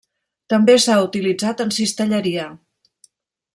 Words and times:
També 0.53 0.77
s'ha 0.85 0.95
utilitzat 1.09 1.63
en 1.67 1.75
cistelleria. 1.77 2.49